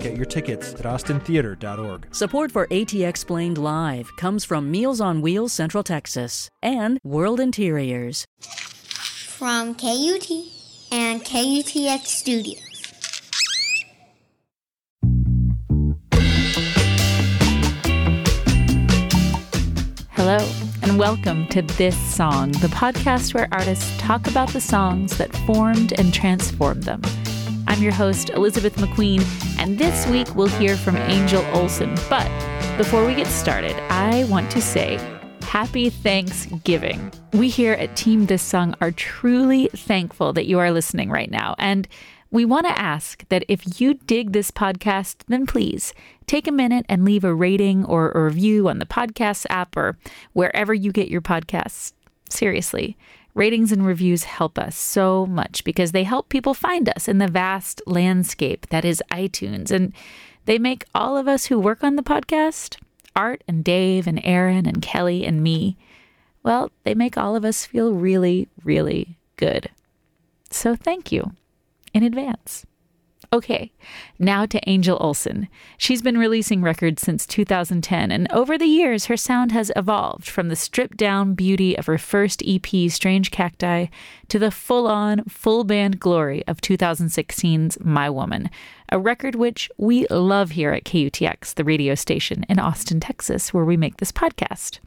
Get 0.00 0.16
your 0.16 0.26
tickets 0.26 0.74
at 0.74 0.82
austintheater.org. 0.82 2.14
Support 2.14 2.52
for 2.52 2.66
ATXplained 2.68 3.58
Live 3.58 4.10
comes 4.16 4.44
from 4.44 4.70
Meals 4.70 5.00
on 5.00 5.22
Wheels 5.22 5.52
Central 5.52 5.82
Texas 5.82 6.50
and 6.62 6.98
World 7.02 7.40
Interiors. 7.40 8.26
From 8.40 9.74
KUT 9.74 10.30
and 10.92 11.22
KUTX 11.22 12.06
Studios. 12.06 12.62
Hello, 20.12 20.38
and 20.82 20.98
welcome 20.98 21.46
to 21.48 21.62
This 21.62 21.96
Song, 21.96 22.50
the 22.52 22.68
podcast 22.68 23.34
where 23.34 23.48
artists 23.52 23.96
talk 23.98 24.26
about 24.26 24.48
the 24.50 24.60
songs 24.60 25.16
that 25.18 25.34
formed 25.46 25.92
and 25.98 26.12
transformed 26.12 26.82
them. 26.82 27.02
I'm 27.76 27.82
your 27.82 27.92
host, 27.92 28.30
Elizabeth 28.30 28.74
McQueen, 28.76 29.22
and 29.58 29.78
this 29.78 30.06
week 30.06 30.34
we'll 30.34 30.46
hear 30.46 30.78
from 30.78 30.96
Angel 30.96 31.44
Olsen. 31.54 31.94
But 32.08 32.26
before 32.78 33.04
we 33.04 33.14
get 33.14 33.26
started, 33.26 33.76
I 33.92 34.24
want 34.30 34.50
to 34.52 34.62
say 34.62 34.98
happy 35.42 35.90
Thanksgiving. 35.90 37.12
We 37.34 37.50
here 37.50 37.74
at 37.74 37.94
Team 37.94 38.24
This 38.24 38.40
Song 38.40 38.74
are 38.80 38.92
truly 38.92 39.68
thankful 39.74 40.32
that 40.32 40.46
you 40.46 40.58
are 40.58 40.70
listening 40.70 41.10
right 41.10 41.30
now. 41.30 41.54
And 41.58 41.86
we 42.30 42.46
want 42.46 42.64
to 42.64 42.78
ask 42.78 43.28
that 43.28 43.44
if 43.46 43.78
you 43.78 43.92
dig 43.92 44.32
this 44.32 44.50
podcast, 44.50 45.16
then 45.28 45.44
please 45.44 45.92
take 46.26 46.46
a 46.46 46.52
minute 46.52 46.86
and 46.88 47.04
leave 47.04 47.24
a 47.24 47.34
rating 47.34 47.84
or 47.84 48.10
a 48.12 48.24
review 48.24 48.70
on 48.70 48.78
the 48.78 48.86
podcast 48.86 49.44
app 49.50 49.76
or 49.76 49.98
wherever 50.32 50.72
you 50.72 50.92
get 50.92 51.08
your 51.08 51.20
podcasts. 51.20 51.92
Seriously, 52.30 52.96
ratings 53.36 53.70
and 53.70 53.86
reviews 53.86 54.24
help 54.24 54.58
us 54.58 54.76
so 54.76 55.26
much 55.26 55.62
because 55.62 55.92
they 55.92 56.04
help 56.04 56.28
people 56.28 56.54
find 56.54 56.88
us 56.88 57.06
in 57.06 57.18
the 57.18 57.28
vast 57.28 57.82
landscape 57.86 58.66
that 58.70 58.84
is 58.84 59.02
iTunes. 59.12 59.70
And 59.70 59.92
they 60.46 60.58
make 60.58 60.84
all 60.94 61.16
of 61.16 61.28
us 61.28 61.46
who 61.46 61.58
work 61.58 61.84
on 61.84 61.96
the 61.96 62.02
podcast 62.02 62.76
Art 63.14 63.42
and 63.46 63.64
Dave 63.64 64.06
and 64.06 64.20
Aaron 64.24 64.66
and 64.66 64.82
Kelly 64.82 65.24
and 65.24 65.42
me 65.42 65.76
well, 66.46 66.70
they 66.84 66.94
make 66.94 67.18
all 67.18 67.34
of 67.34 67.44
us 67.44 67.66
feel 67.66 67.92
really, 67.92 68.46
really 68.62 69.18
good. 69.34 69.68
So 70.48 70.76
thank 70.76 71.10
you 71.10 71.32
in 71.92 72.04
advance. 72.04 72.64
Okay, 73.36 73.70
now 74.18 74.46
to 74.46 74.66
Angel 74.66 74.96
Olsen. 74.98 75.48
She's 75.76 76.00
been 76.00 76.16
releasing 76.16 76.62
records 76.62 77.02
since 77.02 77.26
2010, 77.26 78.10
and 78.10 78.32
over 78.32 78.56
the 78.56 78.64
years, 78.64 79.04
her 79.04 79.16
sound 79.18 79.52
has 79.52 79.70
evolved 79.76 80.26
from 80.26 80.48
the 80.48 80.56
stripped 80.56 80.96
down 80.96 81.34
beauty 81.34 81.76
of 81.76 81.84
her 81.84 81.98
first 81.98 82.42
EP, 82.46 82.66
Strange 82.90 83.30
Cacti, 83.30 83.90
to 84.28 84.38
the 84.38 84.50
full 84.50 84.86
on, 84.86 85.22
full 85.24 85.64
band 85.64 86.00
glory 86.00 86.46
of 86.46 86.62
2016's 86.62 87.78
My 87.84 88.08
Woman, 88.08 88.48
a 88.90 88.98
record 88.98 89.34
which 89.34 89.70
we 89.76 90.06
love 90.06 90.52
here 90.52 90.72
at 90.72 90.84
KUTX, 90.84 91.56
the 91.56 91.64
radio 91.64 91.94
station 91.94 92.46
in 92.48 92.58
Austin, 92.58 93.00
Texas, 93.00 93.52
where 93.52 93.66
we 93.66 93.76
make 93.76 93.98
this 93.98 94.12
podcast. 94.12 94.78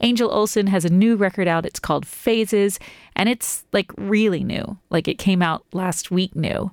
Angel 0.00 0.30
Olsen 0.30 0.66
has 0.66 0.84
a 0.84 0.92
new 0.92 1.16
record 1.16 1.48
out. 1.48 1.64
It's 1.64 1.80
called 1.80 2.06
Phases, 2.06 2.78
and 3.16 3.30
it's 3.30 3.64
like 3.72 3.90
really 3.96 4.44
new. 4.44 4.76
Like 4.90 5.08
it 5.08 5.16
came 5.16 5.40
out 5.40 5.64
last 5.72 6.10
week 6.10 6.36
new. 6.36 6.70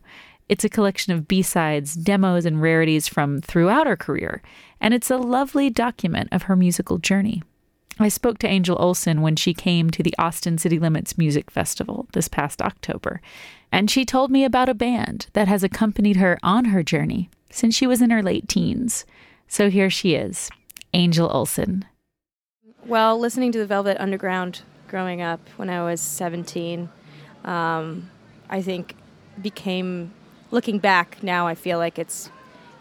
It's 0.51 0.65
a 0.65 0.69
collection 0.69 1.13
of 1.13 1.29
B 1.29 1.41
sides, 1.43 1.95
demos, 1.95 2.45
and 2.45 2.61
rarities 2.61 3.07
from 3.07 3.39
throughout 3.39 3.87
her 3.87 3.95
career, 3.95 4.41
and 4.81 4.93
it's 4.93 5.09
a 5.09 5.15
lovely 5.15 5.69
document 5.69 6.27
of 6.33 6.43
her 6.43 6.57
musical 6.57 6.97
journey. 6.97 7.41
I 7.99 8.09
spoke 8.09 8.37
to 8.39 8.49
Angel 8.49 8.75
Olsen 8.77 9.21
when 9.21 9.37
she 9.37 9.53
came 9.53 9.89
to 9.91 10.03
the 10.03 10.13
Austin 10.19 10.57
City 10.57 10.77
Limits 10.77 11.17
Music 11.17 11.49
Festival 11.49 12.09
this 12.11 12.27
past 12.27 12.61
October, 12.61 13.21
and 13.71 13.89
she 13.89 14.03
told 14.03 14.29
me 14.29 14.43
about 14.43 14.67
a 14.67 14.73
band 14.73 15.27
that 15.31 15.47
has 15.47 15.63
accompanied 15.63 16.17
her 16.17 16.37
on 16.43 16.65
her 16.65 16.83
journey 16.83 17.29
since 17.49 17.73
she 17.73 17.87
was 17.87 18.01
in 18.01 18.09
her 18.09 18.21
late 18.21 18.49
teens. 18.49 19.05
So 19.47 19.69
here 19.69 19.89
she 19.89 20.15
is, 20.15 20.49
Angel 20.93 21.29
Olsen. 21.31 21.85
Well, 22.85 23.17
listening 23.17 23.53
to 23.53 23.57
the 23.57 23.65
Velvet 23.65 24.01
Underground 24.01 24.63
growing 24.89 25.21
up 25.21 25.39
when 25.55 25.69
I 25.69 25.81
was 25.81 26.01
17, 26.01 26.89
um, 27.45 28.09
I 28.49 28.61
think 28.61 28.97
became 29.41 30.11
looking 30.51 30.77
back 30.79 31.21
now 31.23 31.47
I 31.47 31.55
feel 31.55 31.77
like 31.77 31.97
it's 31.97 32.29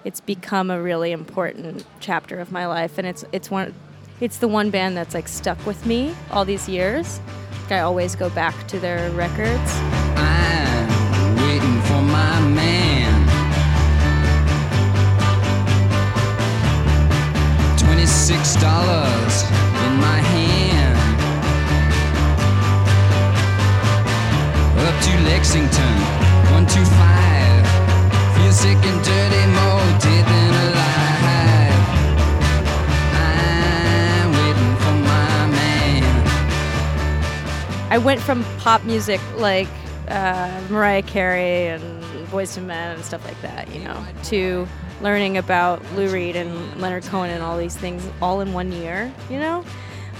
it's 0.04 0.20
become 0.20 0.70
a 0.70 0.80
really 0.80 1.12
important 1.12 1.84
chapter 2.00 2.40
of 2.40 2.52
my 2.52 2.66
life 2.66 2.98
and 2.98 3.06
it's 3.06 3.24
it's 3.32 3.50
one 3.50 3.74
it's 4.20 4.36
the 4.36 4.48
one 4.48 4.70
band 4.70 4.96
that's 4.96 5.14
like 5.14 5.28
stuck 5.28 5.64
with 5.66 5.86
me 5.86 6.14
all 6.30 6.44
these 6.44 6.68
years. 6.68 7.20
Like, 7.62 7.72
I 7.72 7.80
always 7.80 8.14
go 8.14 8.28
back 8.30 8.68
to 8.68 8.78
their 8.78 9.10
records. 9.12 9.72
I'm 10.16 11.36
waiting 11.36 11.80
for 11.82 12.02
my 12.02 12.40
man. 12.48 13.19
I 37.90 37.98
went 37.98 38.20
from 38.20 38.44
pop 38.58 38.84
music 38.84 39.20
like 39.36 39.68
uh, 40.08 40.60
Mariah 40.70 41.02
Carey 41.02 41.66
and 41.66 41.82
Boyz 42.28 42.56
II 42.56 42.64
Men 42.64 42.94
and 42.94 43.04
stuff 43.04 43.24
like 43.24 43.40
that, 43.42 43.72
you 43.74 43.82
know, 43.82 44.06
to 44.24 44.66
learning 45.02 45.36
about 45.36 45.82
Lou 45.94 46.08
Reed 46.08 46.36
and 46.36 46.80
Leonard 46.80 47.04
Cohen 47.04 47.30
and 47.30 47.42
all 47.42 47.58
these 47.58 47.76
things 47.76 48.08
all 48.22 48.40
in 48.40 48.52
one 48.52 48.70
year, 48.70 49.12
you 49.28 49.38
know. 49.38 49.64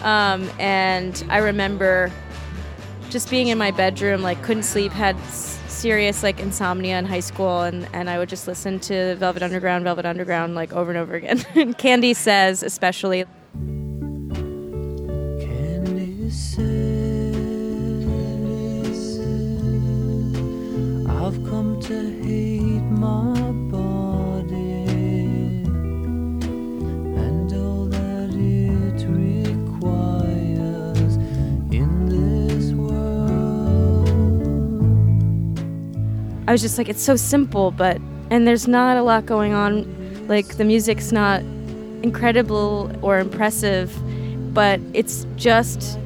Um, 0.03 0.50
and 0.59 1.25
I 1.28 1.38
remember 1.38 2.10
just 3.10 3.30
being 3.30 3.48
in 3.48 3.59
my 3.59 3.70
bedroom, 3.70 4.22
like 4.22 4.42
couldn't 4.42 4.62
sleep, 4.64 4.92
had 4.92 5.16
serious 5.25 6.22
like 6.22 6.41
insomnia 6.41 6.98
in 6.98 7.04
high 7.04 7.20
school, 7.20 7.62
and, 7.62 7.88
and 7.92 8.10
I 8.10 8.19
would 8.19 8.28
just 8.28 8.48
listen 8.48 8.80
to 8.80 9.14
Velvet 9.16 9.42
Underground, 9.42 9.84
Velvet 9.84 10.06
Underground, 10.06 10.54
like 10.54 10.72
over 10.72 10.91
and 10.91 10.98
over 10.98 11.14
again. 11.14 11.44
and 11.54 11.76
Candy 11.78 12.14
says, 12.14 12.62
especially, 12.62 13.25
Candy 15.41 16.30
says, 16.30 16.69
I 36.50 36.52
was 36.52 36.62
just 36.62 36.78
like, 36.78 36.88
it's 36.88 37.00
so 37.02 37.14
simple, 37.14 37.70
but 37.70 37.98
and 38.28 38.44
there's 38.44 38.66
not 38.66 38.97
a 38.97 39.02
lot 39.04 39.24
going 39.24 39.52
on. 39.52 40.26
Like 40.26 40.56
the 40.56 40.64
music's 40.64 41.12
not 41.12 41.42
incredible 42.02 42.91
or 43.02 43.20
impressive, 43.20 43.97
but 44.52 44.80
it's 44.92 45.26
just 45.36 45.97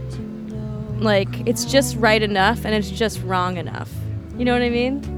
like 0.98 1.28
it's 1.46 1.64
just 1.64 1.96
right 1.96 2.22
enough 2.22 2.66
and 2.66 2.74
it's 2.74 2.90
just 2.90 3.22
wrong 3.22 3.56
enough. 3.56 3.90
You 4.36 4.44
know 4.44 4.52
what 4.52 4.60
I 4.60 4.68
mean? 4.68 5.13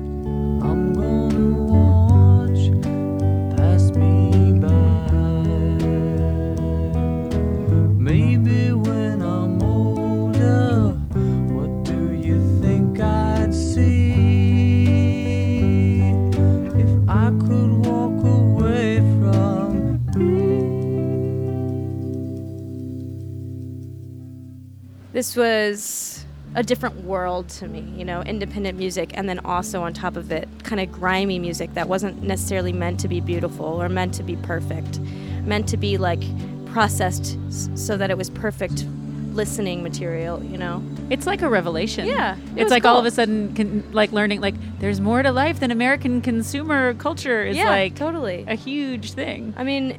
This 25.17 25.35
was 25.35 26.27
a 26.55 26.63
different 26.63 27.05
world 27.05 27.49
to 27.49 27.67
me, 27.67 27.81
you 27.97 28.05
know, 28.05 28.21
independent 28.21 28.77
music, 28.77 29.13
and 29.15 29.27
then 29.27 29.39
also 29.39 29.81
on 29.81 29.95
top 29.95 30.15
of 30.15 30.31
it, 30.31 30.47
kind 30.63 30.79
of 30.79 30.93
grimy 30.93 31.39
music 31.39 31.73
that 31.73 31.89
wasn't 31.89 32.23
necessarily 32.23 32.75
meant 32.75 33.01
to 33.01 33.09
be 33.09 33.23
beautiful 33.23 33.65
or 33.65 33.89
meant 33.89 34.13
to 34.13 34.23
be 34.23 34.37
perfect, 34.37 35.01
meant 35.43 35.67
to 35.71 35.79
be 35.79 35.97
like 35.97 36.21
processed 36.67 37.39
so 37.79 37.97
that 37.97 38.11
it 38.11 38.19
was 38.19 38.29
perfect 38.29 38.85
listening 39.33 39.83
material, 39.83 40.45
you 40.45 40.59
know. 40.59 40.85
It's 41.09 41.27
like 41.27 41.41
a 41.41 41.49
revelation. 41.49 42.07
Yeah, 42.07 42.37
it 42.55 42.61
It's 42.61 42.71
like 42.71 42.85
all 42.85 42.99
of 42.99 43.07
a 43.07 43.11
sudden, 43.11 43.55
con- 43.55 43.89
like 43.93 44.13
learning, 44.13 44.43
like 44.43 44.57
there's 44.81 45.01
more 45.01 45.23
to 45.23 45.33
life 45.33 45.61
than 45.61 45.71
American 45.71 46.21
consumer 46.21 46.93
culture 46.93 47.43
is 47.43 47.57
yeah, 47.57 47.71
like 47.71 47.95
totally. 47.95 48.45
a 48.47 48.55
huge 48.55 49.13
thing. 49.13 49.55
I 49.57 49.65
mean, 49.65 49.99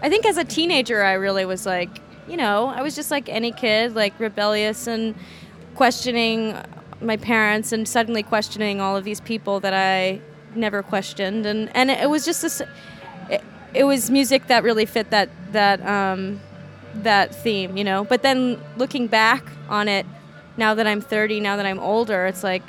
I 0.00 0.08
think 0.08 0.26
as 0.26 0.36
a 0.36 0.44
teenager, 0.44 1.00
I 1.00 1.12
really 1.12 1.44
was 1.44 1.64
like, 1.64 1.90
you 2.28 2.36
know, 2.36 2.66
I 2.68 2.82
was 2.82 2.94
just 2.94 3.10
like 3.10 3.28
any 3.28 3.52
kid, 3.52 3.94
like 3.94 4.18
rebellious 4.18 4.86
and 4.86 5.14
questioning 5.74 6.56
my 7.00 7.16
parents 7.16 7.72
and 7.72 7.88
suddenly 7.88 8.22
questioning 8.22 8.80
all 8.80 8.96
of 8.96 9.04
these 9.04 9.20
people 9.20 9.60
that 9.60 9.74
I 9.74 10.20
never 10.54 10.82
questioned. 10.82 11.46
And, 11.46 11.74
and 11.74 11.90
it 11.90 12.08
was 12.08 12.24
just 12.24 12.42
this, 12.42 12.62
it, 13.28 13.42
it 13.74 13.84
was 13.84 14.10
music 14.10 14.46
that 14.48 14.62
really 14.62 14.86
fit 14.86 15.10
that, 15.10 15.28
that, 15.52 15.84
um, 15.86 16.40
that 16.94 17.34
theme, 17.34 17.76
you 17.76 17.84
know? 17.84 18.04
But 18.04 18.22
then 18.22 18.60
looking 18.76 19.06
back 19.08 19.44
on 19.68 19.88
it, 19.88 20.06
now 20.56 20.74
that 20.74 20.86
I'm 20.86 21.00
30, 21.00 21.40
now 21.40 21.56
that 21.56 21.66
I'm 21.66 21.80
older, 21.80 22.26
it's 22.26 22.44
like, 22.44 22.62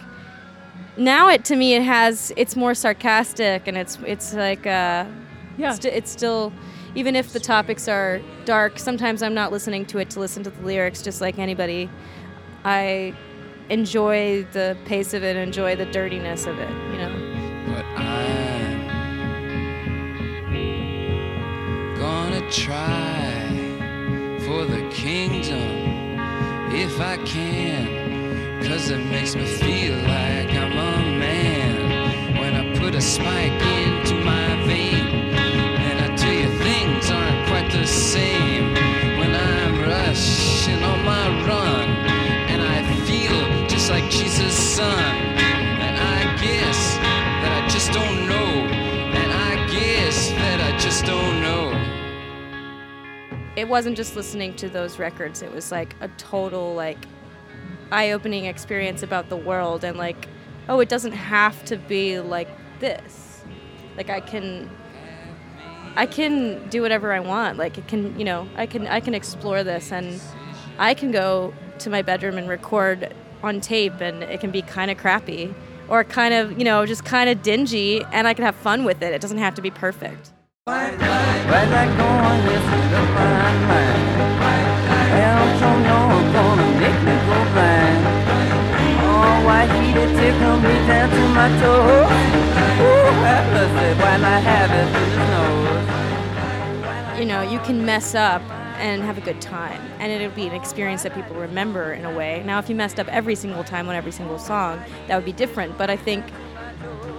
now 0.96 1.28
it 1.28 1.44
to 1.46 1.56
me 1.56 1.74
it 1.74 1.82
has 1.82 2.32
it's 2.38 2.56
more 2.56 2.76
sarcastic 2.76 3.68
and 3.68 3.76
it's 3.76 3.98
it's 4.06 4.32
like 4.36 4.68
uh 4.68 5.04
Yeah. 5.58 5.74
st- 5.74 5.92
it's 5.92 6.12
still 6.12 6.54
even 6.96 7.16
if 7.16 7.34
the 7.34 7.40
topics 7.40 7.88
are 7.88 8.22
dark 8.46 8.78
sometimes 8.80 9.22
i'm 9.24 9.34
not 9.34 9.52
listening 9.52 9.86
to 9.86 9.98
it 10.00 10.10
to 10.10 10.20
listen 10.20 10.44
to 10.44 10.50
the 10.50 10.62
lyrics 10.62 11.02
just 11.02 11.22
like 11.22 11.38
anybody 11.40 11.90
i 12.66 13.14
enjoy 13.70 14.44
the 14.54 14.78
pace 14.86 15.14
of 15.14 15.24
it 15.24 15.36
enjoy 15.36 15.76
the 15.76 15.86
dirtiness 15.88 16.46
of 16.46 16.58
it 16.60 16.70
you 16.92 16.98
know 16.98 17.12
But 17.74 17.86
I'm 17.96 18.88
gonna 21.96 22.52
try 22.52 23.48
for 24.46 24.66
the 24.66 24.90
kingdom 24.92 25.94
if 26.76 27.00
I 27.00 27.18
can. 27.26 28.62
Cause 28.64 28.90
it 28.90 29.04
makes 29.06 29.36
me 29.36 29.46
feel 29.46 29.96
like 29.98 30.50
I'm 30.52 30.72
a 30.72 31.20
man 31.20 32.38
when 32.40 32.54
I 32.56 32.78
put 32.78 32.96
a 32.96 33.02
spike 33.02 33.52
into 33.52 33.93
like 43.90 44.10
Jesus' 44.12 44.56
son. 44.56 45.00
And 45.00 45.98
I 46.00 46.42
guess 46.42 46.98
that 46.98 47.64
I 47.64 47.68
just 47.70 47.92
don't 47.92 48.28
know. 48.28 48.48
And 49.20 49.32
I 49.32 49.68
guess 49.72 50.30
that 50.32 50.60
I 50.62 50.78
just 50.78 51.06
don't 51.06 51.42
know. 51.42 51.72
it 53.56 53.68
wasn't 53.68 53.96
just 53.96 54.16
listening 54.16 54.54
to 54.56 54.68
those 54.70 54.98
records 55.00 55.42
it 55.44 55.52
was 55.54 55.72
like 55.72 55.96
a 56.02 56.08
total 56.18 56.74
like 56.74 57.06
eye-opening 57.92 58.46
experience 58.46 59.04
about 59.04 59.30
the 59.30 59.38
world 59.38 59.84
and 59.84 59.98
like 59.98 60.28
oh 60.70 60.80
it 60.80 60.90
doesn't 60.90 61.12
have 61.12 61.64
to 61.66 61.78
be 61.78 62.20
like 62.20 62.48
this 62.80 63.44
like 63.96 64.10
i 64.10 64.20
can 64.20 64.70
i 65.96 66.06
can 66.06 66.68
do 66.70 66.82
whatever 66.82 67.14
i 67.14 67.20
want 67.20 67.58
like 67.58 67.78
it 67.78 67.88
can 67.88 68.18
you 68.18 68.26
know 68.26 68.48
i 68.56 68.66
can 68.66 68.88
i 68.88 69.00
can 69.00 69.14
explore 69.14 69.64
this 69.64 69.92
and 69.92 70.20
i 70.80 70.94
can 70.94 71.12
go 71.12 71.54
to 71.78 71.90
my 71.92 72.02
bedroom 72.02 72.38
and 72.40 72.50
record 72.50 73.14
on 73.44 73.62
tape 73.62 74.00
and 74.02 74.24
it 74.24 74.40
can 74.40 74.52
be 74.52 74.62
kind 74.62 74.90
of 74.90 74.98
crappy 74.98 75.54
or 75.90 76.04
kind 76.04 76.34
of 76.34 76.58
you 76.58 76.64
know 76.64 76.86
just 76.86 77.04
kind 77.06 77.30
of 77.30 77.44
dingy 77.44 78.04
and 78.12 78.28
i 78.28 78.34
can 78.34 78.44
have 78.46 78.56
fun 78.56 78.84
with 78.84 79.02
it 79.04 79.14
it 79.14 79.22
doesn't 79.22 79.38
have 79.38 79.54
to 79.54 79.62
be 79.62 79.70
perfect 79.70 80.32
Right 80.66 81.70
like 81.70 81.92
going 81.98 82.46
listen 82.46 82.82
to 82.94 83.02
my 83.14 83.52
mind. 83.68 84.04
Hell, 85.12 85.44
so 85.60 85.70
no 85.88 86.00
gonna 86.32 86.68
make 86.80 87.00
me 87.04 87.16
go 87.28 87.38
blind. 87.52 88.04
Oh, 89.04 89.36
why 89.46 89.62
he 89.68 89.92
did 89.94 90.12
tickle 90.16 90.58
me 90.64 90.74
down 90.88 91.08
to 91.10 91.24
my 91.36 91.50
toes. 91.60 92.08
Ooh, 92.80 93.12
have 93.28 93.46
mercy, 93.52 93.90
while 94.02 94.24
I 94.24 94.40
have 94.40 94.72
it 94.72 94.88
in 94.88 95.04
his 95.04 95.16
nose. 95.36 97.20
you 97.20 97.26
know, 97.26 97.42
you 97.42 97.60
can 97.60 97.86
mess 97.86 98.16
up 98.16 98.42
and 98.84 99.02
have 99.02 99.18
a 99.18 99.22
good 99.22 99.40
time, 99.40 99.82
and 100.00 100.12
it'll 100.12 100.36
be 100.36 100.46
an 100.46 100.54
experience 100.54 101.04
that 101.04 101.16
people 101.16 101.38
remember 101.38 101.94
in 101.94 102.04
a 102.04 102.14
way. 102.14 102.44
Now, 102.46 102.60
if 102.60 102.68
you 102.70 102.76
messed 102.76 103.00
up 103.00 103.08
every 103.08 103.34
single 103.34 103.64
time 103.64 103.88
on 103.88 103.96
every 103.96 104.12
single 104.12 104.38
song, 104.38 104.84
that 105.08 105.16
would 105.16 105.24
be 105.24 105.32
different. 105.32 105.78
But 105.78 105.90
I 105.90 105.96
think 105.96 106.26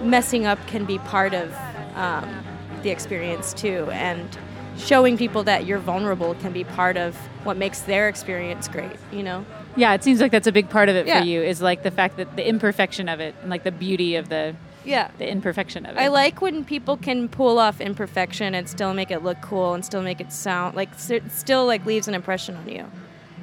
messing 0.03 0.45
up 0.45 0.59
can 0.67 0.85
be 0.85 0.99
part 0.99 1.33
of 1.33 1.51
um, 1.95 2.43
the 2.83 2.91
experience 2.91 3.51
too, 3.51 3.89
and 3.91 4.37
showing 4.77 5.17
people 5.17 5.43
that 5.45 5.65
you're 5.65 5.79
vulnerable 5.79 6.35
can 6.35 6.53
be 6.53 6.63
part 6.63 6.97
of 6.97 7.15
what 7.43 7.57
makes 7.57 7.81
their 7.81 8.09
experience 8.09 8.67
great. 8.67 8.91
You 9.11 9.23
know? 9.23 9.45
Yeah, 9.75 9.93
it 9.95 10.03
seems 10.03 10.21
like 10.21 10.31
that's 10.31 10.47
a 10.47 10.51
big 10.51 10.69
part 10.69 10.87
of 10.87 10.95
it 10.95 11.07
Yeah. 11.07 11.21
for 11.21 11.25
you 11.25 11.41
is 11.41 11.63
like 11.63 11.81
the 11.81 11.91
fact 11.91 12.17
that 12.17 12.35
the 12.35 12.47
imperfection 12.47 13.09
of 13.09 13.19
it 13.19 13.33
and 13.41 13.49
like 13.49 13.63
the 13.63 13.71
beauty 13.71 14.15
of 14.17 14.29
the 14.29 14.55
Yeah. 14.85 15.09
the 15.17 15.29
imperfection 15.29 15.85
of 15.85 15.95
it. 15.97 15.99
I 15.99 16.07
like 16.07 16.41
when 16.41 16.63
people 16.65 16.97
can 16.97 17.27
pull 17.29 17.59
off 17.59 17.81
imperfection 17.81 18.55
and 18.55 18.67
still 18.69 18.93
make 18.93 19.11
it 19.11 19.23
look 19.23 19.41
cool 19.41 19.73
and 19.73 19.83
still 19.83 20.01
make 20.01 20.21
it 20.21 20.31
sound 20.31 20.75
like 20.75 20.89
it 21.09 21.31
still 21.31 21.65
like 21.65 21.85
leaves 21.85 22.07
an 22.07 22.13
impression 22.13 22.55
on 22.55 22.67
you. 22.69 22.85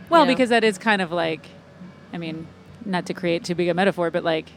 well 0.09 0.23
you 0.23 0.27
know? 0.27 0.33
because 0.35 0.49
that 0.51 0.65
is 0.65 0.79
kind 0.79 1.03
of 1.03 1.11
like, 1.13 1.47
I 2.13 2.19
mean, 2.19 2.47
not 2.85 3.07
to 3.07 3.15
create 3.15 3.45
too 3.45 3.55
big 3.55 3.69
a 3.69 3.75
metaphor, 3.75 4.11
but 4.11 4.25
like 4.25 4.51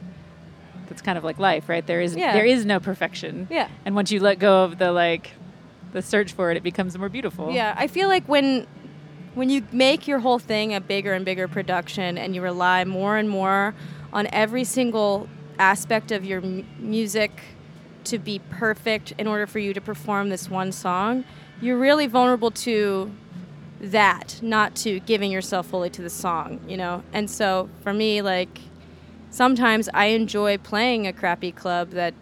that's 0.87 1.01
kind 1.01 1.17
of 1.17 1.23
like 1.23 1.39
life, 1.39 1.67
right? 1.67 1.85
There 1.85 2.01
is 2.01 2.15
Yeah. 2.15 2.33
there 2.33 2.45
is 2.45 2.65
no 2.65 2.79
perfection. 2.79 3.47
Yeah. 3.49 3.67
And 3.85 3.95
once 3.95 4.11
you 4.11 4.19
let 4.19 4.39
go 4.39 4.63
of 4.63 4.77
the 4.77 4.91
like 4.91 5.31
the 5.93 6.01
search 6.01 6.33
for 6.33 6.51
it, 6.51 6.57
it 6.57 6.63
becomes 6.63 6.97
more 6.97 7.09
beautiful. 7.09 7.51
Yeah, 7.51 7.73
I 7.77 7.87
feel 7.87 8.07
like 8.07 8.27
when 8.27 8.67
when 9.33 9.49
you 9.49 9.63
make 9.71 10.07
your 10.07 10.19
whole 10.19 10.39
thing 10.39 10.73
a 10.73 10.79
bigger 10.81 11.13
and 11.13 11.25
bigger 11.25 11.47
production 11.47 12.17
and 12.17 12.33
you 12.35 12.41
rely 12.41 12.85
more 12.85 13.17
and 13.17 13.29
more 13.29 13.73
on 14.13 14.27
every 14.31 14.63
single 14.63 15.27
aspect 15.59 16.11
of 16.11 16.25
your 16.25 16.41
m- 16.41 16.65
music 16.79 17.41
to 18.05 18.19
be 18.19 18.39
perfect 18.49 19.13
in 19.17 19.27
order 19.27 19.47
for 19.47 19.59
you 19.59 19.73
to 19.73 19.81
perform 19.81 20.29
this 20.29 20.49
one 20.49 20.71
song, 20.71 21.23
you're 21.61 21.77
really 21.77 22.07
vulnerable 22.07 22.51
to 22.51 23.11
that, 23.81 24.39
not 24.41 24.75
to 24.75 24.99
giving 25.01 25.31
yourself 25.31 25.67
fully 25.67 25.89
to 25.89 26.01
the 26.01 26.09
song, 26.09 26.59
you 26.67 26.77
know? 26.77 27.03
And 27.13 27.29
so 27.29 27.69
for 27.81 27.93
me, 27.93 28.21
like, 28.21 28.59
sometimes 29.31 29.89
I 29.93 30.05
enjoy 30.07 30.57
playing 30.57 31.07
a 31.07 31.13
crappy 31.13 31.51
club 31.51 31.91
that, 31.91 32.13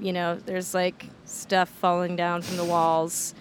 you 0.00 0.12
know, 0.12 0.38
there's 0.44 0.74
like 0.74 1.06
stuff 1.24 1.68
falling 1.68 2.16
down 2.16 2.42
from 2.42 2.56
the 2.56 2.64
walls 2.64 3.34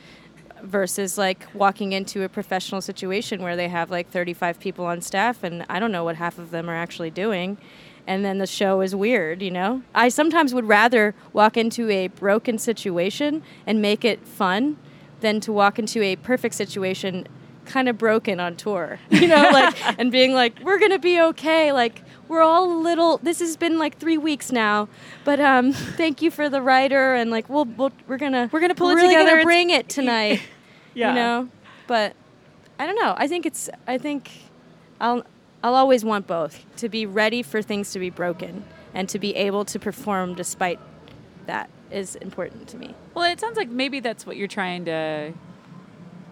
versus 0.64 1.18
like 1.18 1.46
walking 1.54 1.94
into 1.94 2.24
a 2.24 2.30
professional 2.30 2.82
situation 2.82 3.42
where 3.42 3.56
they 3.56 3.68
have 3.68 3.92
like 3.92 4.10
35 4.10 4.60
people 4.60 4.86
on 4.86 5.02
staff 5.02 5.44
and 5.44 5.66
I 5.70 5.80
don't 5.80 5.92
know 5.92 6.04
what 6.04 6.16
half 6.16 6.38
of 6.38 6.52
them 6.52 6.70
are 6.70 6.76
actually 6.76 7.12
doing. 7.12 7.58
And 8.06 8.24
then 8.24 8.38
the 8.38 8.48
show 8.48 8.80
is 8.82 8.96
weird, 8.96 9.42
you 9.42 9.52
know? 9.52 9.82
I 9.94 10.08
sometimes 10.08 10.54
would 10.54 10.66
rather 10.66 11.14
walk 11.34 11.58
into 11.58 11.90
a 11.90 12.08
broken 12.08 12.58
situation 12.58 13.44
and 13.66 13.82
make 13.82 14.06
it 14.06 14.26
fun 14.26 14.78
than 15.20 15.42
to 15.42 15.52
walk 15.52 15.78
into 15.78 16.02
a 16.02 16.16
perfect 16.16 16.56
situation 16.56 17.28
kind 17.66 17.90
of 17.90 17.98
broken 17.98 18.40
on 18.40 18.56
tour, 18.56 19.00
you 19.10 19.28
know, 19.28 19.50
like, 19.52 20.00
and 20.00 20.12
being 20.12 20.34
like, 20.34 20.58
we're 20.64 20.80
gonna 20.80 21.00
be 21.00 21.20
okay. 21.20 21.74
Like, 21.74 22.02
we're 22.28 22.42
all 22.42 22.72
a 22.72 22.78
little. 22.82 23.18
This 23.20 23.40
has 23.40 23.58
been 23.58 23.78
like 23.80 23.98
three 23.98 24.18
weeks 24.18 24.52
now, 24.52 24.88
but 25.24 25.40
um, 25.40 25.72
thank 25.74 26.22
you 26.22 26.32
for 26.32 26.50
the 26.50 26.62
writer, 26.62 27.16
and 27.16 27.32
like, 27.32 27.50
we'll, 27.50 27.66
we'll 27.66 27.92
we're 28.08 28.18
gonna 28.18 28.50
We're 28.52 28.60
gonna 28.60 28.76
pull 28.76 28.90
it 28.90 28.96
really 28.96 29.10
together. 29.10 29.32
Gonna 29.32 29.44
bring 29.44 29.70
it 29.70 29.90
tonight, 29.90 30.42
Yeah. 30.94 31.10
you 31.10 31.16
know. 31.16 31.50
But 31.88 32.16
I 32.80 32.86
don't 32.86 32.96
know. 32.96 33.14
I 33.18 33.28
think 33.28 33.46
it's. 33.46 33.70
I 33.88 33.98
think 33.98 34.32
I'll 35.00 35.24
I'll 35.64 35.76
always 35.76 36.04
want 36.06 36.28
both 36.28 36.64
to 36.78 36.90
be 36.90 37.06
ready 37.06 37.42
for 37.44 37.62
things 37.62 37.92
to 37.92 38.00
be 38.00 38.10
broken 38.10 38.64
and 38.94 39.08
to 39.10 39.20
be 39.20 39.36
able 39.36 39.66
to 39.66 39.80
perform 39.80 40.34
despite 40.36 40.80
that 41.46 41.70
is 41.92 42.16
important 42.18 42.68
to 42.70 42.78
me. 42.78 42.94
Well, 43.14 43.24
it 43.32 43.40
sounds 43.40 43.58
like 43.58 43.70
maybe 43.70 44.00
that's 44.00 44.26
what 44.26 44.36
you're 44.38 44.48
trying 44.48 44.86
to, 44.86 45.34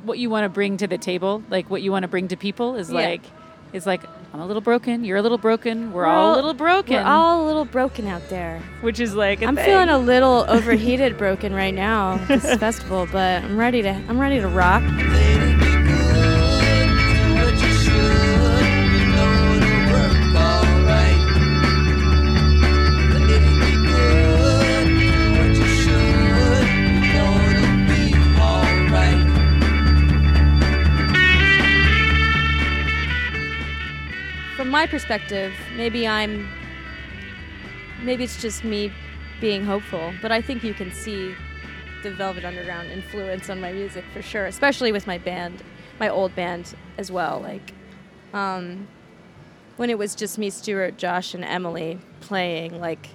what 0.04 0.20
you 0.20 0.30
want 0.30 0.44
to 0.44 0.50
bring 0.50 0.78
to 0.78 0.88
the 0.88 0.98
table, 0.98 1.42
like 1.50 1.70
what 1.70 1.82
you 1.82 1.92
want 1.92 2.04
to 2.04 2.08
bring 2.08 2.28
to 2.30 2.36
people 2.38 2.76
is 2.76 2.90
Yeah. 2.92 2.96
like, 3.00 3.22
is 3.74 3.86
like 3.86 4.02
I'm 4.34 4.42
a 4.42 4.46
little 4.46 4.62
broken, 4.62 5.06
you're 5.06 5.18
a 5.18 5.22
little 5.22 5.38
broken, 5.38 5.94
we're, 5.94 6.06
all, 6.06 6.34
a 6.34 6.36
little 6.36 6.54
broken, 6.54 6.96
We're 6.96 7.04
all 7.04 7.46
a 7.46 7.48
little 7.48 7.64
broken 7.64 8.08
out 8.08 8.28
there. 8.30 8.62
which 8.82 9.00
is 9.00 9.16
like 9.16 9.42
i 9.42 9.46
I'm 9.46 9.56
feeling 9.56 9.90
a 9.90 9.98
little 10.14 10.46
overheated, 10.50 11.18
broken 11.18 11.54
right 11.54 11.74
now 11.74 12.18
this 12.28 12.44
festival, 12.58 13.08
but 13.12 13.44
I'm 13.44 13.58
ready 13.58 13.82
to. 13.82 13.90
I'm 13.90 14.20
ready 14.20 14.40
to 14.42 14.48
rock. 14.48 14.84
My 34.76 34.86
perspective, 34.86 35.54
maybe 35.78 36.06
I'm. 36.06 36.50
Maybe 38.04 38.26
it's 38.26 38.42
just 38.42 38.66
me 38.66 38.92
being 39.40 39.64
hopeful, 39.64 40.12
but 40.22 40.34
I 40.34 40.42
think 40.42 40.66
you 40.66 40.74
can 40.74 40.92
see 40.92 41.34
the 42.04 42.12
Velvet 42.12 42.44
Underground 42.44 42.92
influence 42.92 43.50
on 43.50 43.62
my 43.62 43.72
music 43.72 44.04
for 44.12 44.22
sure, 44.22 44.48
especially 44.48 44.92
with 44.92 45.08
my 45.08 45.18
band, 45.18 45.64
my 45.98 46.10
old 46.10 46.36
band 46.36 46.76
as 46.98 47.10
well. 47.10 47.40
Like, 47.40 47.72
um, 48.34 48.90
when 49.78 49.90
it 49.90 49.98
was 49.98 50.14
just 50.14 50.38
me, 50.38 50.50
Stuart, 50.50 50.98
Josh, 50.98 51.34
and 51.34 51.46
Emily 51.46 51.98
playing, 52.20 52.82
like 52.82 53.08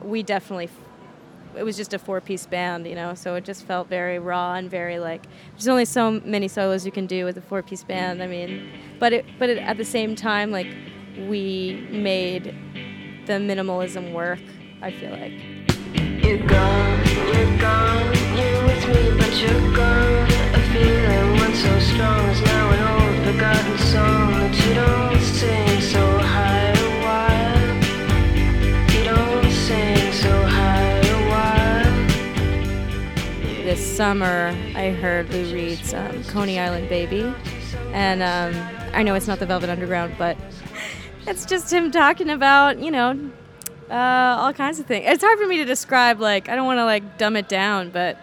we 0.00 0.22
definitely. 0.22 0.70
It 1.56 1.64
was 1.64 1.76
just 1.76 1.92
a 1.92 1.98
four-piece 1.98 2.46
band, 2.46 2.86
you 2.86 2.94
know, 2.94 3.14
so 3.14 3.34
it 3.34 3.44
just 3.44 3.64
felt 3.64 3.88
very 3.88 4.20
raw 4.20 4.54
and 4.54 4.70
very 4.70 5.00
like. 5.00 5.26
There's 5.54 5.66
only 5.66 5.86
so 5.86 6.20
many 6.24 6.46
solos 6.46 6.86
you 6.86 6.92
can 6.92 7.06
do 7.06 7.24
with 7.24 7.36
a 7.36 7.40
four-piece 7.40 7.82
band. 7.82 8.22
I 8.22 8.28
mean, 8.28 8.70
but 9.00 9.12
it, 9.12 9.24
but 9.40 9.50
it, 9.50 9.58
at 9.58 9.76
the 9.76 9.84
same 9.84 10.14
time, 10.14 10.52
like 10.52 10.68
we 11.28 11.86
made 11.90 12.54
the 13.26 13.34
minimalism 13.34 14.12
work. 14.12 14.40
I 14.82 14.90
feel 14.90 15.10
like. 15.10 15.32
You're 16.24 16.38
gone, 16.46 17.06
you're 17.06 17.58
gone, 17.58 18.14
you're 18.36 18.62
with 18.64 18.86
me, 18.88 19.10
but 19.18 19.32
you're 19.40 19.74
gone. 19.74 20.28
A 20.54 20.60
feeling 20.72 21.36
once 21.38 21.58
so 21.58 21.78
strong 21.80 22.24
is 22.28 22.40
now 22.42 22.70
an 22.70 22.80
old 22.92 23.16
forgotten 23.26 23.78
song 23.78 24.30
that 24.40 24.54
you 24.66 24.74
don't 24.74 25.20
sing 25.20 25.80
so 25.80 26.18
high 26.18 26.70
or 26.70 26.90
wild. 27.04 27.84
You 28.92 29.02
don't 29.04 29.50
sing 29.50 30.12
so 30.12 30.32
high 30.46 31.00
or 31.10 31.20
wild. 31.28 32.10
this 33.64 33.96
summer 33.96 34.54
I 34.74 34.90
heard 34.90 35.30
Lou 35.30 35.52
Reed's 35.52 35.92
um, 35.92 36.24
Coney 36.24 36.58
Island 36.58 36.88
Baby, 36.88 37.34
and 37.92 38.22
um, 38.22 38.54
I 38.94 39.02
know 39.02 39.14
it's 39.14 39.26
not 39.26 39.38
the 39.40 39.46
Velvet 39.46 39.68
Underground, 39.68 40.14
but 40.16 40.36
it's 41.26 41.44
just 41.44 41.72
him 41.72 41.90
talking 41.90 42.30
about 42.30 42.78
you 42.78 42.90
know 42.90 43.30
uh, 43.90 44.36
all 44.38 44.52
kinds 44.52 44.78
of 44.78 44.86
things. 44.86 45.04
It's 45.08 45.22
hard 45.22 45.38
for 45.38 45.46
me 45.46 45.56
to 45.58 45.64
describe. 45.64 46.20
Like 46.20 46.48
I 46.48 46.56
don't 46.56 46.66
want 46.66 46.78
to 46.78 46.84
like 46.84 47.18
dumb 47.18 47.36
it 47.36 47.48
down, 47.48 47.90
but 47.90 48.16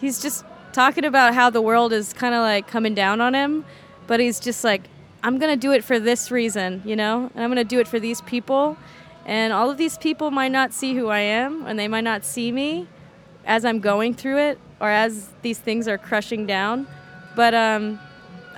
he's 0.00 0.20
just 0.20 0.44
talking 0.72 1.04
about 1.04 1.34
how 1.34 1.50
the 1.50 1.62
world 1.62 1.92
is 1.92 2.12
kind 2.12 2.34
of 2.34 2.42
like 2.42 2.66
coming 2.66 2.94
down 2.94 3.20
on 3.20 3.34
him, 3.34 3.64
but 4.06 4.20
he's 4.20 4.38
just 4.38 4.64
like 4.64 4.82
I'm 5.22 5.38
gonna 5.38 5.56
do 5.56 5.72
it 5.72 5.82
for 5.82 5.98
this 5.98 6.30
reason, 6.30 6.82
you 6.84 6.96
know, 6.96 7.30
and 7.34 7.42
I'm 7.42 7.50
gonna 7.50 7.64
do 7.64 7.80
it 7.80 7.88
for 7.88 7.98
these 7.98 8.20
people. 8.22 8.76
And 9.26 9.52
all 9.52 9.68
of 9.68 9.76
these 9.76 9.98
people 9.98 10.30
might 10.30 10.52
not 10.52 10.72
see 10.72 10.94
who 10.94 11.08
I 11.08 11.18
am, 11.18 11.66
and 11.66 11.78
they 11.78 11.86
might 11.88 12.04
not 12.04 12.24
see 12.24 12.50
me, 12.50 12.86
as 13.44 13.64
I'm 13.64 13.80
going 13.80 14.14
through 14.14 14.38
it 14.38 14.58
or 14.80 14.88
as 14.88 15.28
these 15.42 15.58
things 15.58 15.88
are 15.88 15.98
crushing 15.98 16.46
down. 16.46 16.86
But 17.34 17.54
um, 17.54 17.98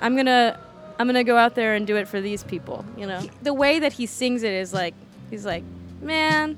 I'm 0.01 0.15
gonna 0.15 0.59
I'm 0.99 1.07
gonna 1.07 1.23
go 1.23 1.37
out 1.37 1.55
there 1.55 1.75
and 1.75 1.87
do 1.87 1.95
it 1.97 2.07
for 2.07 2.21
these 2.21 2.43
people. 2.43 2.85
You 2.97 3.07
know, 3.07 3.21
the 3.41 3.53
way 3.53 3.79
that 3.79 3.93
he 3.93 4.05
sings 4.05 4.43
it 4.43 4.53
is 4.53 4.73
like 4.73 4.93
he's 5.29 5.45
like, 5.45 5.63
man, 6.01 6.57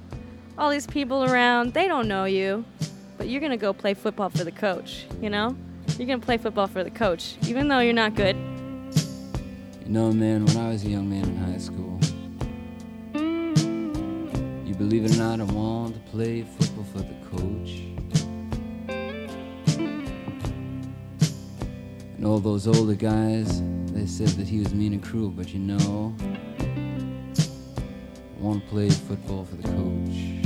all 0.57 0.69
these 0.69 0.87
people 0.87 1.23
around, 1.23 1.73
they 1.73 1.87
don't 1.87 2.07
know 2.07 2.25
you, 2.25 2.65
but 3.17 3.27
you're 3.29 3.41
gonna 3.41 3.57
go 3.57 3.73
play 3.73 3.93
football 3.93 4.29
for 4.29 4.43
the 4.43 4.51
coach. 4.51 5.05
You 5.21 5.29
know, 5.29 5.55
you're 5.97 6.07
gonna 6.07 6.19
play 6.19 6.37
football 6.37 6.67
for 6.67 6.83
the 6.83 6.91
coach, 6.91 7.35
even 7.47 7.67
though 7.67 7.79
you're 7.79 7.93
not 7.93 8.15
good. 8.15 8.35
You 8.35 9.89
know, 9.89 10.11
man, 10.11 10.45
when 10.45 10.57
I 10.57 10.69
was 10.69 10.83
a 10.85 10.89
young 10.89 11.09
man 11.09 11.23
in 11.23 11.37
high 11.37 11.57
school, 11.57 11.99
you 14.65 14.75
believe 14.75 15.05
it 15.05 15.15
or 15.15 15.19
not, 15.19 15.39
I 15.39 15.43
wanted 15.43 16.03
to 16.05 16.11
play 16.11 16.43
football 16.43 16.85
for 16.85 16.99
the 16.99 17.15
coach. 17.29 17.81
And 22.17 22.25
all 22.25 22.39
those 22.39 22.67
older 22.67 22.95
guys, 22.95 23.61
they 23.93 24.05
said 24.05 24.27
that 24.29 24.47
he 24.47 24.59
was 24.59 24.73
mean 24.73 24.93
and 24.93 25.03
cruel, 25.03 25.29
but 25.29 25.53
you 25.53 25.59
know, 25.59 26.15
I 27.39 28.41
want 28.41 28.63
to 28.63 28.69
play 28.69 28.89
football 28.89 29.45
for 29.45 29.55
the 29.55 29.67
coach. 29.67 30.45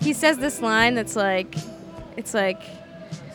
he 0.00 0.12
says 0.12 0.38
this 0.38 0.60
line 0.60 0.94
that's 0.94 1.16
like 1.16 1.54
it's 2.16 2.34
like 2.34 2.62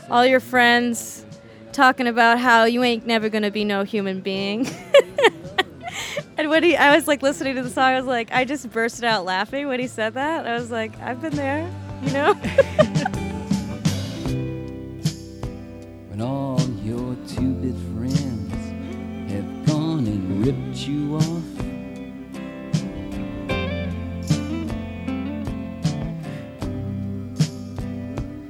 all 0.09 0.25
your 0.25 0.39
friends 0.39 1.25
talking 1.73 2.07
about 2.07 2.39
how 2.39 2.63
you 2.65 2.83
ain't 2.83 3.05
never 3.05 3.29
gonna 3.29 3.51
be 3.51 3.65
no 3.65 3.83
human 3.83 4.21
being. 4.21 4.67
And 6.37 6.49
when 6.49 6.63
he 6.63 6.75
i 6.75 6.95
was 6.95 7.07
like 7.07 7.21
listening 7.21 7.55
to 7.55 7.61
the 7.61 7.69
song 7.69 7.83
i 7.83 7.97
was 7.97 8.07
like 8.07 8.31
i 8.31 8.45
just 8.45 8.71
bursted 8.71 9.03
out 9.03 9.25
laughing 9.25 9.67
when 9.67 9.79
he 9.79 9.85
said 9.85 10.15
that. 10.15 10.47
I 10.47 10.55
was 10.55 10.71
like 10.71 10.99
i've 10.99 11.21
been 11.21 11.35
there 11.35 11.69
you 12.01 12.11
know? 12.13 12.33
When 16.09 16.21
all 16.21 16.59
your 16.83 17.15
two-bit 17.27 17.75
friends 17.75 17.81
have 17.81 17.90
gone 17.90 17.90
and 17.90 17.90
ripped 20.41 20.87
you 20.87 21.17
off. 21.17 21.43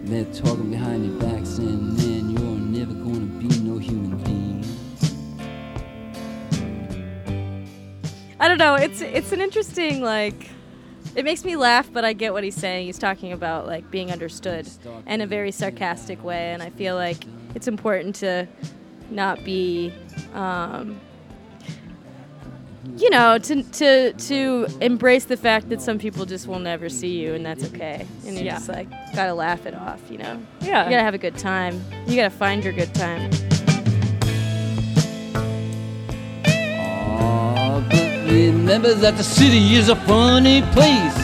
They're 0.04 0.26
talking 0.34 0.72
behind 0.72 1.06
your 1.06 1.20
back 1.20 1.46
saying, 1.46 1.96
man, 1.98 2.30
you're 2.30 2.58
never 2.58 2.94
gonna 2.94 3.26
be 3.40 3.48
no 3.60 3.78
human 3.78 4.18
being. 4.24 4.42
i 8.40 8.48
don't 8.48 8.58
know 8.58 8.74
it's 8.74 9.02
it's 9.02 9.32
an 9.32 9.40
interesting 9.40 10.02
like 10.02 10.50
it 11.16 11.24
makes 11.24 11.46
me 11.46 11.56
laugh 11.56 11.88
but 11.94 12.04
i 12.04 12.12
get 12.12 12.34
what 12.34 12.44
he's 12.44 12.56
saying 12.56 12.88
he's 12.88 12.98
talking 12.98 13.34
about 13.34 13.68
like 13.68 13.92
being 13.92 14.12
understood 14.12 14.68
in 15.06 15.22
a 15.22 15.28
very 15.28 15.52
sarcastic 15.52 16.24
way 16.24 16.52
and 16.52 16.64
i 16.64 16.70
feel 16.72 16.96
like 16.96 17.24
it's 17.54 17.68
important 17.68 18.16
to 18.16 18.48
not 19.12 19.44
be 19.44 19.94
um, 20.34 21.00
you 22.98 23.10
know 23.12 23.38
to 23.38 23.62
to 23.64 24.12
to 24.14 24.68
embrace 24.82 25.26
the 25.26 25.38
fact 25.38 25.70
that 25.70 25.80
some 25.82 26.00
people 26.00 26.26
just 26.26 26.48
will 26.48 26.60
never 26.60 26.90
see 26.90 27.20
you 27.22 27.34
and 27.36 27.46
that's 27.46 27.64
okay 27.66 28.06
and 28.26 28.36
you 28.38 28.44
Yeah. 28.46 28.54
just 28.56 28.70
like 28.70 28.90
gotta 29.16 29.34
laugh 29.36 29.66
it 29.68 29.76
off 29.76 30.00
you 30.10 30.18
know 30.18 30.42
Yeah. 30.62 30.86
you 30.86 30.90
gotta 30.90 31.04
have 31.04 31.14
a 31.14 31.20
good 31.20 31.38
time 31.38 31.80
you 32.08 32.16
gotta 32.16 32.32
find 32.32 32.64
your 32.64 32.74
good 32.74 32.94
time 32.96 33.30
Oh, 36.84 37.86
but 37.90 38.32
remember 38.32 38.94
that 38.96 39.16
the 39.18 39.24
city 39.24 39.76
is 39.76 39.90
a 39.90 39.96
funny 39.96 40.62
place. 40.74 41.18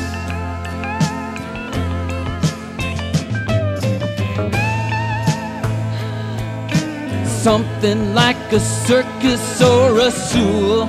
Something 7.26 8.14
like 8.14 8.36
a 8.52 8.60
circus 8.60 9.62
or 9.62 10.00
a 10.00 10.12
zoo. 10.12 10.86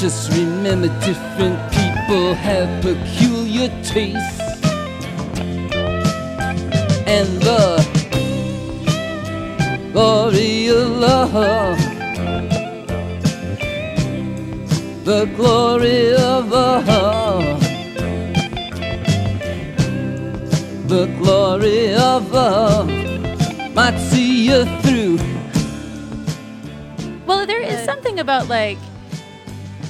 Just 0.00 0.32
remember 0.32 0.88
different 1.04 1.60
people 1.72 2.32
have 2.32 2.82
peculiar 2.82 3.68
tastes. 3.84 4.40
And 7.06 7.28
the 7.42 7.76
glory 9.92 10.68
of 10.68 10.88
love. 10.88 11.78
The 15.04 15.26
glory 15.36 16.14
of 16.14 16.48
love. 16.48 17.60
The 20.88 21.06
glory 21.18 21.92
of 21.94 22.32
love 22.32 22.88
might 23.74 23.98
see 23.98 24.46
you 24.46 24.64
through. 24.80 25.18
Well, 27.26 27.44
there 27.44 27.60
is 27.60 27.84
something 27.84 28.18
about 28.18 28.48
like 28.48 28.78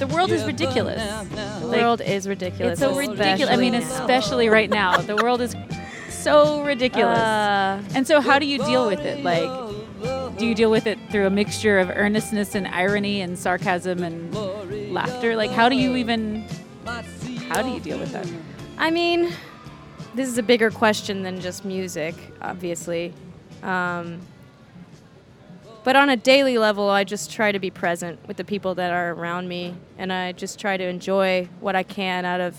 the 0.01 0.07
world 0.07 0.31
is 0.31 0.43
ridiculous. 0.45 0.99
the 1.29 1.67
Like, 1.67 1.79
world 1.79 2.01
is 2.01 2.27
ridiculous 2.27 2.73
It's 2.73 2.81
so 2.81 2.97
ridiculous. 2.97 3.53
I 3.53 3.55
mean, 3.57 3.75
especially 3.75 4.49
right 4.49 4.69
now, 4.69 4.97
the 4.97 5.15
world 5.15 5.41
is 5.41 5.55
so 6.09 6.63
ridiculous. 6.63 7.19
Uh, 7.19 7.83
and 7.93 8.07
so, 8.07 8.19
how 8.19 8.39
do 8.39 8.47
you 8.47 8.57
deal 8.57 8.87
with 8.87 9.01
it? 9.01 9.23
Like, 9.23 10.39
do 10.39 10.47
you 10.47 10.55
deal 10.55 10.71
with 10.71 10.87
it 10.87 10.97
through 11.11 11.27
a 11.27 11.29
mixture 11.29 11.77
of 11.77 11.91
earnestness 11.91 12.55
and 12.55 12.67
irony 12.67 13.21
and 13.21 13.37
sarcasm 13.37 14.01
and 14.01 14.33
laughter? 14.91 15.35
Like, 15.35 15.51
how 15.51 15.69
do 15.69 15.75
you 15.75 15.95
even? 15.95 16.47
How 17.49 17.61
do 17.61 17.69
you 17.69 17.79
deal 17.79 17.99
with 17.99 18.11
that? 18.13 18.27
I 18.79 18.89
mean, 18.89 19.31
this 20.15 20.27
is 20.27 20.39
a 20.39 20.43
bigger 20.43 20.71
question 20.71 21.21
than 21.21 21.39
just 21.39 21.63
music, 21.63 22.15
obviously. 22.41 23.13
Um, 23.61 24.19
but 25.83 25.95
on 25.95 26.09
a 26.09 26.17
daily 26.17 26.57
level, 26.57 26.89
I 26.89 27.03
just 27.03 27.31
try 27.31 27.51
to 27.51 27.59
be 27.59 27.69
present 27.69 28.19
with 28.27 28.37
the 28.37 28.43
people 28.43 28.75
that 28.75 28.91
are 28.91 29.13
around 29.13 29.47
me, 29.47 29.75
and 29.97 30.13
I 30.13 30.31
just 30.31 30.59
try 30.59 30.77
to 30.77 30.83
enjoy 30.83 31.49
what 31.59 31.75
I 31.75 31.83
can 31.83 32.25
out 32.25 32.41
of 32.41 32.55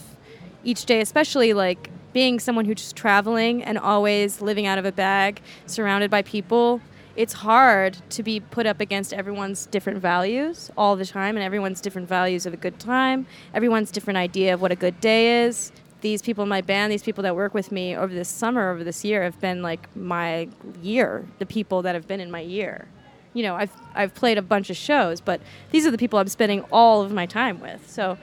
each 0.64 0.86
day, 0.86 1.00
especially 1.00 1.52
like 1.52 1.90
being 2.12 2.40
someone 2.40 2.64
who's 2.64 2.76
just 2.76 2.96
traveling 2.96 3.62
and 3.62 3.78
always 3.78 4.40
living 4.42 4.66
out 4.66 4.78
of 4.78 4.84
a 4.84 4.92
bag, 4.92 5.40
surrounded 5.66 6.10
by 6.10 6.22
people. 6.22 6.80
It's 7.14 7.32
hard 7.32 7.98
to 8.10 8.22
be 8.22 8.40
put 8.40 8.66
up 8.66 8.80
against 8.80 9.12
everyone's 9.12 9.66
different 9.66 9.98
values 10.00 10.70
all 10.76 10.96
the 10.96 11.04
time, 11.04 11.36
and 11.36 11.44
everyone's 11.44 11.80
different 11.80 12.08
values 12.08 12.46
of 12.46 12.54
a 12.54 12.56
good 12.56 12.78
time, 12.78 13.26
everyone's 13.54 13.90
different 13.90 14.16
idea 14.16 14.54
of 14.54 14.60
what 14.60 14.72
a 14.72 14.76
good 14.76 15.00
day 15.00 15.44
is. 15.44 15.72
These 16.00 16.22
people 16.22 16.42
in 16.42 16.48
my 16.48 16.62
band, 16.62 16.90
these 16.90 17.04
people 17.04 17.22
that 17.22 17.36
work 17.36 17.54
with 17.54 17.70
me 17.70 17.96
over 17.96 18.12
this 18.12 18.28
summer, 18.28 18.70
over 18.70 18.82
this 18.82 19.04
year, 19.04 19.22
have 19.22 19.38
been 19.40 19.62
like 19.62 19.94
my 19.94 20.48
year. 20.82 21.24
The 21.38 21.46
people 21.46 21.82
that 21.82 21.94
have 21.94 22.08
been 22.08 22.20
in 22.20 22.28
my 22.28 22.40
year. 22.40 22.88
You 23.34 23.42
know, 23.42 23.54
I've 23.54 23.72
I've 23.94 24.14
played 24.14 24.38
a 24.38 24.42
bunch 24.42 24.70
of 24.70 24.76
shows, 24.76 25.20
but 25.20 25.40
these 25.70 25.86
are 25.86 25.90
the 25.90 25.98
people 25.98 26.18
I'm 26.18 26.28
spending 26.28 26.62
all 26.70 27.02
of 27.02 27.12
my 27.12 27.26
time 27.26 27.60
with. 27.60 27.90
So, 27.90 28.18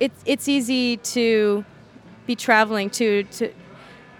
it's 0.00 0.20
it's 0.24 0.48
easy 0.48 0.96
to 0.96 1.64
be 2.26 2.34
traveling 2.34 2.90
to 2.90 3.24
to 3.24 3.52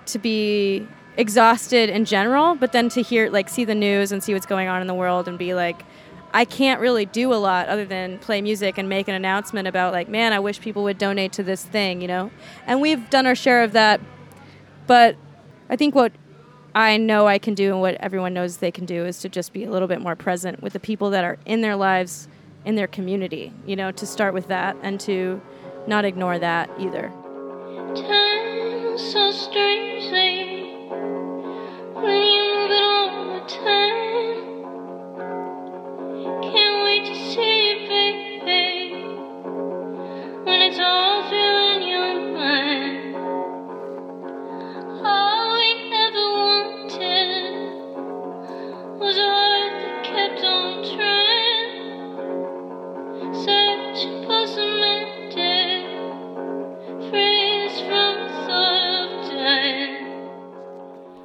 to 0.06 0.18
be 0.18 0.86
exhausted 1.16 1.90
in 1.90 2.04
general, 2.04 2.54
but 2.54 2.72
then 2.72 2.88
to 2.90 3.02
hear 3.02 3.30
like 3.30 3.48
see 3.48 3.64
the 3.64 3.74
news 3.74 4.12
and 4.12 4.22
see 4.22 4.32
what's 4.34 4.46
going 4.46 4.68
on 4.68 4.80
in 4.80 4.86
the 4.86 4.94
world 4.94 5.28
and 5.28 5.38
be 5.38 5.54
like 5.54 5.82
I 6.32 6.44
can't 6.44 6.80
really 6.80 7.06
do 7.06 7.32
a 7.32 7.36
lot 7.36 7.68
other 7.68 7.84
than 7.84 8.18
play 8.18 8.40
music 8.40 8.78
and 8.78 8.88
make 8.88 9.08
an 9.08 9.14
announcement 9.14 9.66
about 9.66 9.92
like 9.92 10.08
man, 10.08 10.32
I 10.32 10.38
wish 10.38 10.60
people 10.60 10.84
would 10.84 10.98
donate 10.98 11.32
to 11.34 11.42
this 11.42 11.64
thing, 11.64 12.00
you 12.00 12.08
know. 12.08 12.30
And 12.66 12.80
we've 12.80 13.10
done 13.10 13.26
our 13.26 13.34
share 13.34 13.62
of 13.62 13.72
that, 13.72 14.00
but 14.86 15.16
I 15.68 15.76
think 15.76 15.94
what 15.94 16.12
I 16.74 16.96
know 16.96 17.26
I 17.26 17.38
can 17.38 17.54
do 17.54 17.72
and 17.72 17.80
what 17.80 17.96
everyone 17.96 18.32
knows 18.32 18.58
they 18.58 18.70
can 18.70 18.86
do 18.86 19.04
is 19.04 19.18
to 19.20 19.28
just 19.28 19.52
be 19.52 19.64
a 19.64 19.70
little 19.70 19.88
bit 19.88 20.00
more 20.00 20.14
present 20.14 20.62
with 20.62 20.72
the 20.72 20.80
people 20.80 21.10
that 21.10 21.24
are 21.24 21.38
in 21.44 21.62
their 21.62 21.74
lives, 21.74 22.28
in 22.64 22.76
their 22.76 22.86
community, 22.86 23.52
you 23.66 23.74
know, 23.74 23.90
to 23.92 24.06
start 24.06 24.34
with 24.34 24.48
that 24.48 24.76
and 24.82 25.00
to 25.00 25.40
not 25.86 26.04
ignore 26.04 26.38
that 26.38 26.70
either. 26.78 27.10
Time 27.96 28.98
so 28.98 29.32
strangely 29.32 30.86
when 31.94 32.22
you 32.22 32.40
all 32.70 33.40
the 33.40 33.46
time. 33.48 33.89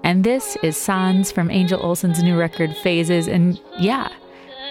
And 0.06 0.24
this 0.24 0.56
is 0.62 0.78
Sans 0.78 1.32
from 1.32 1.50
Angel 1.50 1.82
Olsen's 1.82 2.22
new 2.22 2.38
record, 2.38 2.78
Phases. 2.78 3.28
And 3.28 3.60
yeah, 3.80 4.08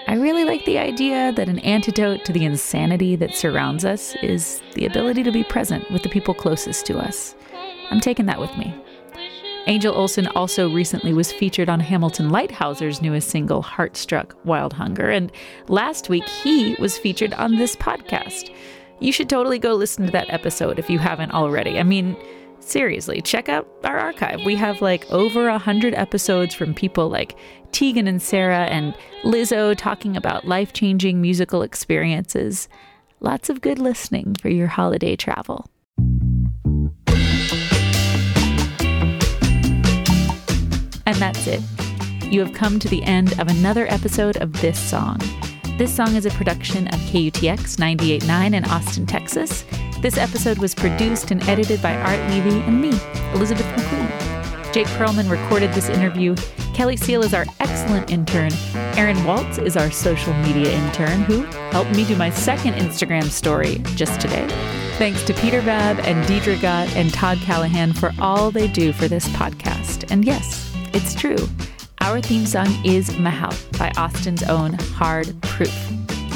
I 0.07 0.14
really 0.14 0.45
like 0.45 0.64
the 0.64 0.79
idea 0.79 1.33
that 1.33 1.49
an 1.49 1.59
antidote 1.59 2.25
to 2.26 2.33
the 2.33 2.45
insanity 2.45 3.17
that 3.17 3.35
surrounds 3.35 3.85
us 3.85 4.14
is 4.23 4.62
the 4.75 4.87
ability 4.87 5.25
to 5.25 5.33
be 5.33 5.43
present 5.43 5.91
with 5.91 6.05
the 6.05 6.09
people 6.09 6.35
closest 6.35 6.87
to 6.87 6.99
us. 6.99 7.35
I'm 7.91 7.99
taking 7.99 8.26
that 8.26 8.38
with 8.38 8.57
me. 8.57 8.81
Angel 9.67 9.93
Olsen 9.93 10.29
also 10.29 10.73
recently 10.73 11.12
was 11.12 11.33
featured 11.33 11.69
on 11.69 11.81
Hamilton 11.81 12.31
Leithauser's 12.31 13.03
newest 13.03 13.29
single, 13.29 13.61
Heartstruck 13.61 14.37
Wild 14.45 14.73
Hunger. 14.73 15.11
And 15.11 15.33
last 15.67 16.09
week, 16.09 16.29
he 16.29 16.76
was 16.79 16.97
featured 16.97 17.35
on 17.35 17.57
this 17.57 17.75
podcast. 17.75 18.55
You 19.00 19.11
should 19.11 19.29
totally 19.29 19.59
go 19.59 19.75
listen 19.75 20.07
to 20.07 20.12
that 20.12 20.31
episode 20.31 20.79
if 20.79 20.88
you 20.88 21.00
haven't 21.00 21.33
already. 21.33 21.81
I 21.81 21.83
mean, 21.83 22.17
seriously, 22.71 23.21
check 23.21 23.49
out 23.49 23.68
our 23.85 23.99
archive. 23.99 24.44
We 24.44 24.54
have 24.56 24.83
like 24.83 25.11
over 25.11 25.49
a 25.49 25.59
hundred 25.59 25.94
episodes 25.94 26.54
from 26.54 26.75
people 26.75 27.09
like 27.09 27.37
Tegan 27.73 28.06
and 28.06 28.21
Sara 28.23 28.64
and 28.66 28.94
Lizzo 29.25 29.76
talking 29.76 30.16
about 30.16 30.47
life 30.47 30.73
changing 30.73 31.21
musical 31.21 31.62
experiences. 31.62 32.68
Lots 33.21 33.49
of 33.49 33.61
good 33.61 33.78
listening 33.78 34.35
for 34.40 34.49
your 34.49 34.68
holiday 34.68 35.16
travel. 35.16 35.66
And 41.06 41.16
that's 41.16 41.47
it. 41.47 41.62
You 42.30 42.40
have 42.44 42.54
come 42.54 42.78
to 42.78 42.88
the 42.88 43.02
end 43.04 43.38
of 43.38 43.49
another 43.49 43.87
episode 43.88 44.37
of 44.38 44.61
This 44.61 44.78
Song. 44.78 45.21
This 45.76 45.93
song 45.93 46.14
is 46.14 46.25
a 46.25 46.31
production 46.31 46.87
of 46.87 47.00
KUTX 47.00 47.81
989 47.81 48.54
in 48.54 48.64
Austin, 48.66 49.07
Texas. 49.07 49.64
This 50.00 50.16
episode 50.16 50.59
was 50.59 50.73
produced 50.73 51.33
and 51.33 51.43
edited 51.49 51.83
by 51.83 51.97
Art 51.97 52.21
Levy 52.31 52.61
and 52.61 52.81
me, 52.81 52.90
Elizabeth 53.33 53.66
McQueen. 53.66 54.73
Jake 54.73 54.87
Perlman 54.87 55.28
recorded 55.28 55.73
this 55.73 55.88
interview. 55.88 56.37
Kelly 56.75 56.97
Seal 56.97 57.25
is 57.25 57.35
our 57.35 57.45
excellent 57.59 58.12
intern. 58.12 58.52
Aaron 58.97 59.25
Waltz 59.25 59.59
is 59.59 59.76
our 59.76 59.90
social 59.90 60.33
media 60.35 60.71
intern 60.71 61.22
who 61.22 61.42
helped 61.72 61.90
me 61.96 62.05
do 62.05 62.14
my 62.14 62.31
second 62.31 62.75
Instagram 62.75 63.25
story 63.25 63.79
just 63.96 64.20
today. 64.20 64.46
Thanks 64.96 65.25
to 65.25 65.35
Peter 65.35 65.61
Babb 65.61 65.99
and 66.05 66.25
Deidre 66.29 66.62
Gott 66.62 66.87
and 66.94 67.12
Todd 67.12 67.38
Callahan 67.38 67.92
for 67.94 68.12
all 68.20 68.53
they 68.53 68.68
do 68.68 68.92
for 68.92 69.09
this 69.09 69.27
podcast. 69.31 70.09
And 70.12 70.25
yes, 70.25 70.72
it's 70.92 71.16
true. 71.16 71.49
Our 72.05 72.21
theme 72.21 72.45
song 72.45 72.67
is 72.85 73.09
Mahout 73.12 73.79
by 73.79 73.90
Austin's 73.97 74.43
own 74.43 74.75
Hard 74.75 75.35
Proof. 75.40 75.75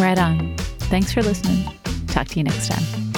Right 0.00 0.18
on. 0.18 0.56
Thanks 0.88 1.12
for 1.12 1.22
listening. 1.22 1.62
Talk 2.06 2.28
to 2.28 2.36
you 2.38 2.44
next 2.44 2.68
time. 2.68 3.17